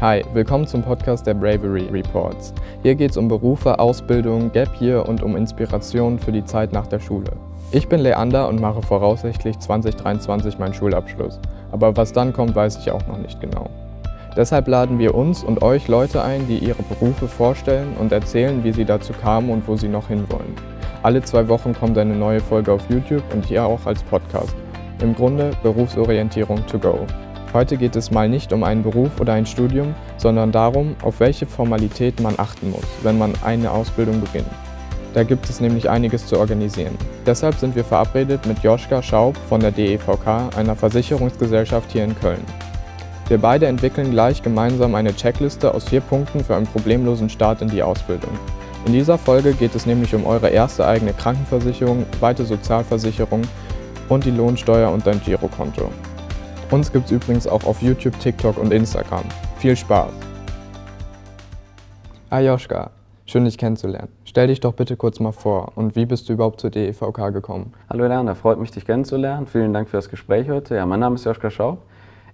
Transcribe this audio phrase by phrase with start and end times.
[0.00, 2.54] Hi, willkommen zum Podcast der Bravery Reports.
[2.82, 6.86] Hier geht es um Berufe, Ausbildung, Gap Year und um Inspiration für die Zeit nach
[6.86, 7.30] der Schule.
[7.70, 11.38] Ich bin Leander und mache voraussichtlich 2023 meinen Schulabschluss.
[11.70, 13.68] Aber was dann kommt, weiß ich auch noch nicht genau.
[14.34, 18.72] Deshalb laden wir uns und euch Leute ein, die ihre Berufe vorstellen und erzählen, wie
[18.72, 20.54] sie dazu kamen und wo sie noch hinwollen.
[21.02, 24.56] Alle zwei Wochen kommt eine neue Folge auf YouTube und hier auch als Podcast.
[25.02, 27.06] Im Grunde Berufsorientierung to go.
[27.52, 31.46] Heute geht es mal nicht um einen Beruf oder ein Studium, sondern darum, auf welche
[31.46, 34.46] Formalitäten man achten muss, wenn man eine Ausbildung beginnt.
[35.14, 36.96] Da gibt es nämlich einiges zu organisieren.
[37.26, 42.44] Deshalb sind wir verabredet mit Joschka Schaub von der DEVK, einer Versicherungsgesellschaft hier in Köln.
[43.26, 47.68] Wir beide entwickeln gleich gemeinsam eine Checkliste aus vier Punkten für einen problemlosen Start in
[47.68, 48.30] die Ausbildung.
[48.86, 53.42] In dieser Folge geht es nämlich um eure erste eigene Krankenversicherung, weite Sozialversicherung
[54.08, 55.90] und die Lohnsteuer und dein Girokonto.
[56.70, 59.24] Uns gibt es übrigens auch auf YouTube, TikTok und Instagram.
[59.56, 60.12] Viel Spaß!
[62.30, 62.92] Ayoshka,
[63.26, 64.06] schön dich kennenzulernen.
[64.24, 67.72] Stell dich doch bitte kurz mal vor und wie bist du überhaupt zur DEVK gekommen?
[67.90, 69.48] Hallo Lerner, freut mich dich kennenzulernen.
[69.48, 70.76] Vielen Dank für das Gespräch heute.
[70.76, 71.78] Ja, mein Name ist Joschka Schaub.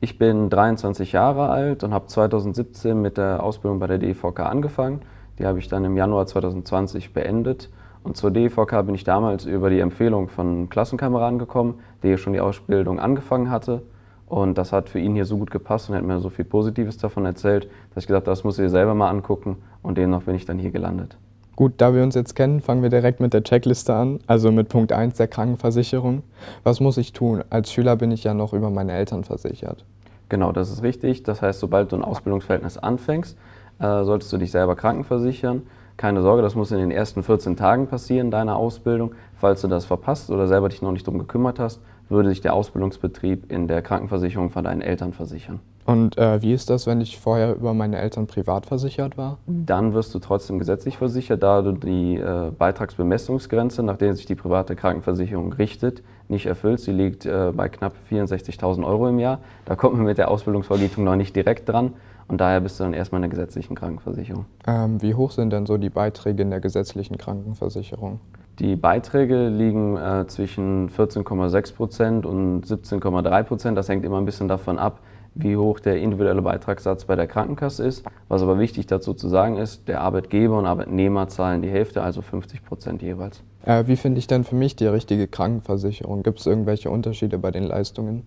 [0.00, 5.00] Ich bin 23 Jahre alt und habe 2017 mit der Ausbildung bei der DEVK angefangen.
[5.38, 7.70] Die habe ich dann im Januar 2020 beendet.
[8.02, 12.34] Und zur DEVK bin ich damals über die Empfehlung von Klassenkameraden gekommen, der hier schon
[12.34, 13.80] die Ausbildung angefangen hatte.
[14.28, 16.44] Und das hat für ihn hier so gut gepasst und er hat mir so viel
[16.44, 19.56] Positives davon erzählt, dass ich gesagt habe, das muss ich dir selber mal angucken.
[19.82, 21.16] Und demnach bin ich dann hier gelandet.
[21.56, 24.68] Gut, da wir uns jetzt kennen, fangen wir direkt mit der Checkliste an, also mit
[24.68, 26.22] Punkt 1 der Krankenversicherung.
[26.62, 27.42] Was muss ich tun?
[27.50, 29.84] Als Schüler bin ich ja noch über meine Eltern versichert.
[30.28, 31.22] Genau, das ist richtig.
[31.22, 33.36] Das heißt, sobald du ein Ausbildungsverhältnis anfängst,
[33.80, 35.62] äh, solltest du dich selber krankenversichern.
[35.96, 39.16] Keine Sorge, das muss in den ersten 14 Tagen passieren, deiner Ausbildung.
[39.34, 42.54] Falls du das verpasst oder selber dich noch nicht darum gekümmert hast, würde sich der
[42.54, 45.60] Ausbildungsbetrieb in der Krankenversicherung von deinen Eltern versichern.
[45.88, 49.38] Und äh, wie ist das, wenn ich vorher über meine Eltern privat versichert war?
[49.46, 54.34] Dann wirst du trotzdem gesetzlich versichert, da du die äh, Beitragsbemessungsgrenze, nach der sich die
[54.34, 56.84] private Krankenversicherung richtet, nicht erfüllst.
[56.84, 59.38] Sie liegt äh, bei knapp 64.000 Euro im Jahr.
[59.64, 61.94] Da kommt man mit der Ausbildungsvergütung noch nicht direkt dran.
[62.26, 64.44] Und daher bist du dann erstmal in der gesetzlichen Krankenversicherung.
[64.66, 68.20] Ähm, wie hoch sind denn so die Beiträge in der gesetzlichen Krankenversicherung?
[68.58, 73.78] Die Beiträge liegen äh, zwischen 14,6 Prozent und 17,3 Prozent.
[73.78, 75.00] Das hängt immer ein bisschen davon ab,
[75.34, 78.04] wie hoch der individuelle Beitragssatz bei der Krankenkasse ist.
[78.26, 82.20] Was aber wichtig dazu zu sagen ist, der Arbeitgeber und Arbeitnehmer zahlen die Hälfte, also
[82.20, 83.44] 50 Prozent jeweils.
[83.64, 86.24] Äh, wie finde ich denn für mich die richtige Krankenversicherung?
[86.24, 88.24] Gibt es irgendwelche Unterschiede bei den Leistungen?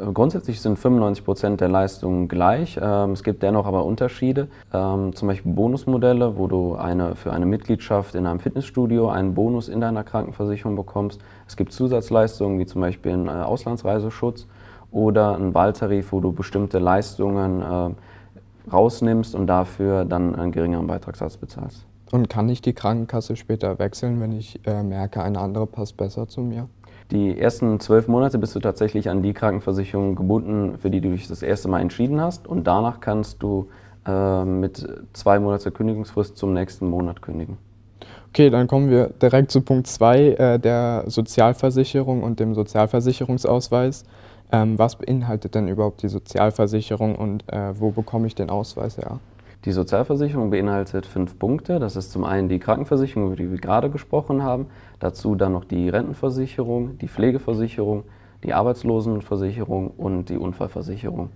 [0.00, 2.78] Äh, grundsätzlich sind 95 Prozent der Leistungen gleich.
[2.80, 4.48] Ähm, es gibt dennoch aber Unterschiede.
[4.72, 9.68] Ähm, zum Beispiel Bonusmodelle, wo du eine, für eine Mitgliedschaft in einem Fitnessstudio einen Bonus
[9.68, 11.20] in deiner Krankenversicherung bekommst.
[11.46, 14.46] Es gibt Zusatzleistungen wie zum Beispiel einen äh, Auslandsreiseschutz
[14.90, 21.36] oder einen Wahltarif, wo du bestimmte Leistungen äh, rausnimmst und dafür dann einen geringeren Beitragssatz
[21.36, 21.86] bezahlst.
[22.12, 26.40] Und kann ich die Krankenkasse später wechseln, wenn ich merke, eine andere passt besser zu
[26.40, 26.68] mir?
[27.10, 31.26] Die ersten zwölf Monate bist du tatsächlich an die Krankenversicherung gebunden, für die du dich
[31.26, 32.46] das erste Mal entschieden hast.
[32.46, 33.68] Und danach kannst du
[34.06, 37.58] äh, mit zwei Monate Kündigungsfrist zum nächsten Monat kündigen.
[38.28, 44.04] Okay, dann kommen wir direkt zu Punkt 2 äh, der Sozialversicherung und dem Sozialversicherungsausweis.
[44.52, 49.18] Ähm, was beinhaltet denn überhaupt die Sozialversicherung und äh, wo bekomme ich den Ausweis her?
[49.66, 51.78] Die Sozialversicherung beinhaltet fünf Punkte.
[51.78, 54.68] Das ist zum einen die Krankenversicherung, über die wir gerade gesprochen haben.
[55.00, 58.04] Dazu dann noch die Rentenversicherung, die Pflegeversicherung,
[58.42, 61.28] die Arbeitslosenversicherung und die Unfallversicherung.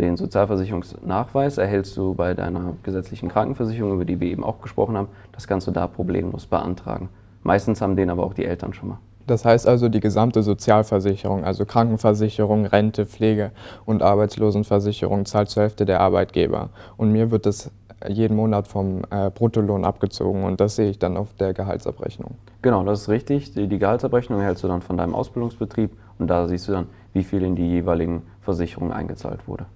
[0.00, 5.08] Den Sozialversicherungsnachweis erhältst du bei deiner gesetzlichen Krankenversicherung, über die wir eben auch gesprochen haben.
[5.30, 7.08] Das kannst du da problemlos beantragen.
[7.44, 8.98] Meistens haben den aber auch die Eltern schon mal.
[9.28, 13.52] Das heißt also, die gesamte Sozialversicherung, also Krankenversicherung, Rente, Pflege
[13.84, 16.70] und Arbeitslosenversicherung zahlt zur Hälfte der Arbeitgeber.
[16.96, 17.70] Und mir wird das
[18.06, 22.36] jeden Monat vom äh, Bruttolohn abgezogen und das sehe ich dann auf der Gehaltsabrechnung.
[22.62, 23.52] Genau, das ist richtig.
[23.54, 27.24] Die, die Gehaltsabrechnung erhältst du dann von deinem Ausbildungsbetrieb und da siehst du dann, wie
[27.24, 29.66] viel in die jeweiligen Versicherungen eingezahlt wurde.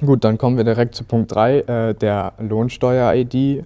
[0.00, 3.64] Gut, dann kommen wir direkt zu Punkt 3, äh, der Lohnsteuer-ID.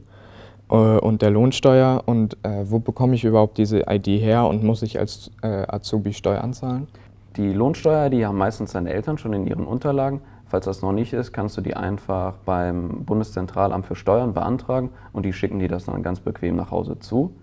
[0.72, 4.82] Äh, und der Lohnsteuer und äh, wo bekomme ich überhaupt diese ID her und muss
[4.82, 6.88] ich als äh, Azubi Steuern zahlen?
[7.36, 10.20] Die Lohnsteuer, die haben meistens deine Eltern schon in ihren Unterlagen.
[10.46, 15.24] Falls das noch nicht ist, kannst du die einfach beim Bundeszentralamt für Steuern beantragen und
[15.24, 17.34] die schicken dir das dann ganz bequem nach Hause zu.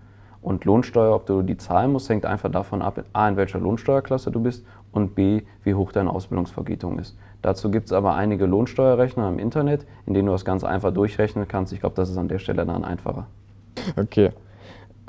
[0.42, 4.30] Und Lohnsteuer, ob du die zahlen musst, hängt einfach davon ab, a, in welcher Lohnsteuerklasse
[4.30, 7.16] du bist und b, wie hoch deine Ausbildungsvergütung ist.
[7.42, 11.48] Dazu gibt es aber einige Lohnsteuerrechner im Internet, in denen du das ganz einfach durchrechnen
[11.48, 11.72] kannst.
[11.72, 13.26] Ich glaube, das ist an der Stelle dann einfacher.
[13.96, 14.30] Okay.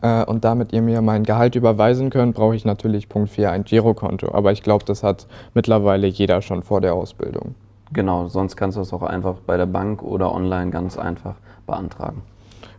[0.02, 3.64] Äh, und damit ihr mir mein Gehalt überweisen könnt, brauche ich natürlich Punkt 4 ein
[3.64, 4.34] Girokonto.
[4.34, 7.56] Aber ich glaube, das hat mittlerweile jeder schon vor der Ausbildung.
[7.94, 11.36] Genau, sonst kannst du das auch einfach bei der Bank oder online ganz einfach
[11.68, 12.22] beantragen.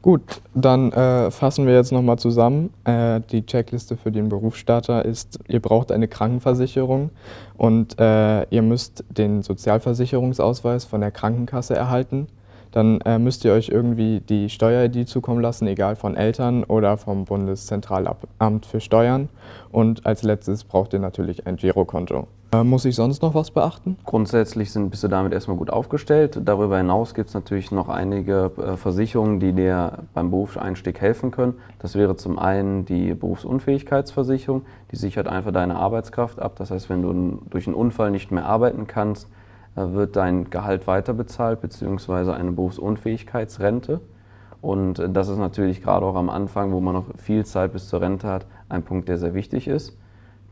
[0.02, 2.74] Gut, dann äh, fassen wir jetzt nochmal zusammen.
[2.82, 7.10] Äh, die Checkliste für den Berufsstarter ist, ihr braucht eine Krankenversicherung
[7.56, 12.26] und äh, ihr müsst den Sozialversicherungsausweis von der Krankenkasse erhalten.
[12.72, 17.26] Dann äh, müsst ihr euch irgendwie die Steuer-ID zukommen lassen, egal von Eltern oder vom
[17.26, 19.28] Bundeszentralamt für Steuern.
[19.70, 22.26] Und als letztes braucht ihr natürlich ein Girokonto.
[22.54, 23.96] Äh, muss ich sonst noch was beachten?
[24.04, 26.38] Grundsätzlich sind, bist du damit erstmal gut aufgestellt.
[26.44, 31.54] Darüber hinaus gibt es natürlich noch einige äh, Versicherungen, die dir beim Berufseinstieg helfen können.
[31.78, 36.56] Das wäre zum einen die Berufsunfähigkeitsversicherung, die sichert einfach deine Arbeitskraft ab.
[36.56, 39.28] Das heißt, wenn du durch einen Unfall nicht mehr arbeiten kannst,
[39.74, 44.00] wird dein Gehalt weiterbezahlt, beziehungsweise eine Berufsunfähigkeitsrente.
[44.60, 48.00] Und das ist natürlich gerade auch am Anfang, wo man noch viel Zeit bis zur
[48.00, 49.96] Rente hat, ein Punkt, der sehr wichtig ist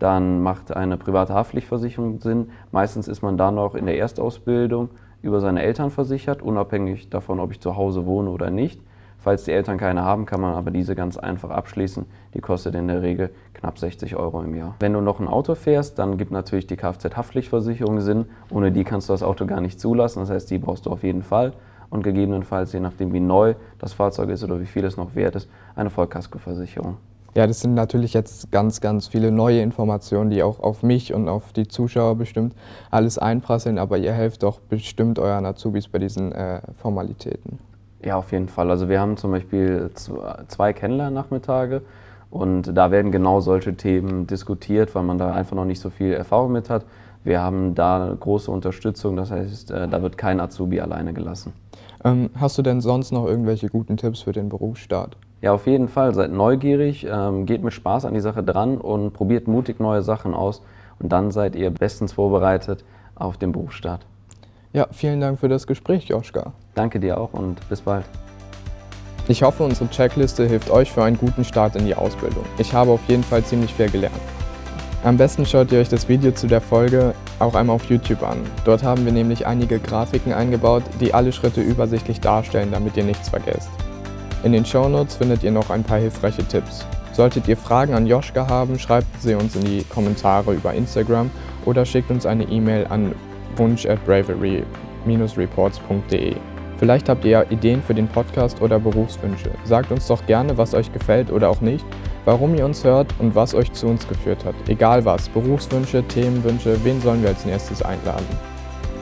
[0.00, 2.50] dann macht eine private Haftpflichtversicherung Sinn.
[2.72, 4.88] Meistens ist man da noch in der Erstausbildung
[5.22, 8.80] über seine Eltern versichert, unabhängig davon, ob ich zu Hause wohne oder nicht.
[9.22, 12.06] Falls die Eltern keine haben, kann man aber diese ganz einfach abschließen.
[12.32, 14.76] Die kostet in der Regel knapp 60 Euro im Jahr.
[14.80, 18.26] Wenn du noch ein Auto fährst, dann gibt natürlich die Kfz-Haftpflichtversicherung Sinn.
[18.50, 20.20] Ohne die kannst du das Auto gar nicht zulassen.
[20.20, 21.52] Das heißt, die brauchst du auf jeden Fall.
[21.90, 25.36] Und gegebenenfalls, je nachdem wie neu das Fahrzeug ist oder wie viel es noch wert
[25.36, 26.96] ist, eine Vollkaskoversicherung.
[27.34, 31.28] Ja, das sind natürlich jetzt ganz, ganz viele neue Informationen, die auch auf mich und
[31.28, 32.54] auf die Zuschauer bestimmt
[32.90, 37.69] alles einprasseln, aber ihr helft doch bestimmt euren Azubis bei diesen äh, Formalitäten.
[38.02, 38.70] Ja, auf jeden Fall.
[38.70, 39.90] Also wir haben zum Beispiel
[40.48, 41.82] zwei Kennenlernnachmittage
[42.30, 46.12] und da werden genau solche Themen diskutiert, weil man da einfach noch nicht so viel
[46.12, 46.84] Erfahrung mit hat.
[47.22, 51.52] Wir haben da große Unterstützung, das heißt, äh, da wird kein Azubi alleine gelassen.
[52.02, 55.18] Ähm, hast du denn sonst noch irgendwelche guten Tipps für den Berufsstart?
[55.42, 56.14] Ja, auf jeden Fall.
[56.14, 60.32] Seid neugierig, ähm, geht mit Spaß an die Sache dran und probiert mutig neue Sachen
[60.32, 60.62] aus.
[60.98, 64.06] Und dann seid ihr bestens vorbereitet auf den Berufsstart.
[64.72, 66.52] Ja, vielen Dank für das Gespräch, Joschka.
[66.74, 68.04] Danke dir auch und bis bald.
[69.28, 72.44] Ich hoffe, unsere Checkliste hilft euch für einen guten Start in die Ausbildung.
[72.58, 74.16] Ich habe auf jeden Fall ziemlich viel gelernt.
[75.04, 78.38] Am besten schaut ihr euch das Video zu der Folge auch einmal auf YouTube an.
[78.64, 83.30] Dort haben wir nämlich einige Grafiken eingebaut, die alle Schritte übersichtlich darstellen, damit ihr nichts
[83.30, 83.70] vergesst.
[84.42, 86.84] In den Shownotes findet ihr noch ein paar hilfreiche Tipps.
[87.12, 91.30] Solltet ihr Fragen an Joschka haben, schreibt sie uns in die Kommentare über Instagram
[91.64, 93.14] oder schickt uns eine E-Mail an
[93.56, 96.36] wunsch at bravery-reports.de.
[96.80, 99.50] Vielleicht habt ihr ja Ideen für den Podcast oder Berufswünsche.
[99.64, 101.84] Sagt uns doch gerne, was euch gefällt oder auch nicht,
[102.24, 104.54] warum ihr uns hört und was euch zu uns geführt hat.
[104.66, 108.24] Egal was, Berufswünsche, Themenwünsche, wen sollen wir als nächstes einladen?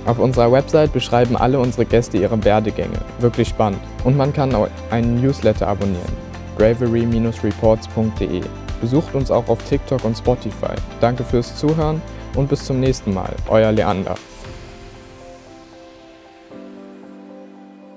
[0.07, 2.99] Auf unserer Website beschreiben alle unsere Gäste ihre Werdegänge.
[3.21, 3.81] Wirklich spannend.
[4.03, 6.13] Und man kann auch einen Newsletter abonnieren.
[6.57, 8.41] bravery-reports.de.
[8.81, 10.75] Besucht uns auch auf TikTok und Spotify.
[11.01, 12.03] Danke fürs Zuhören
[12.35, 13.37] und bis zum nächsten Mal.
[13.49, 14.17] Euer Leander.